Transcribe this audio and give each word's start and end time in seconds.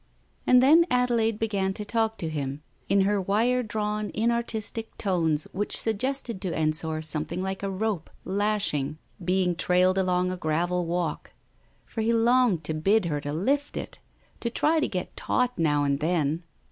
And 0.47 0.63
then 0.63 0.87
Adelaide 0.89 1.37
began 1.37 1.75
to 1.75 1.85
talk 1.85 2.17
to 2.17 2.27
him 2.27 2.63
in 2.89 3.01
her 3.01 3.21
wire 3.21 3.61
drawn 3.61 4.09
inartistic 4.15 4.97
tones 4.97 5.47
which 5.51 5.79
suggested 5.79 6.41
to 6.41 6.57
Ensor 6.57 7.03
some 7.03 7.23
thing 7.25 7.43
like 7.43 7.61
a 7.61 7.69
rope, 7.69 8.09
lashing, 8.25 8.97
being 9.23 9.55
trailed 9.55 9.99
along 9.99 10.31
a 10.31 10.37
gravel 10.37 10.87
walk, 10.87 11.33
for 11.85 12.01
he 12.01 12.13
longed 12.13 12.63
to 12.63 12.73
bid 12.73 13.05
her 13.05 13.21
lift 13.31 13.77
it, 13.77 13.99
to 14.39 14.49
try 14.49 14.79
to 14.79 14.87
get 14.87 15.15
taut 15.15 15.51
now 15.59 15.83
and 15.83 15.99
then. 15.99 16.45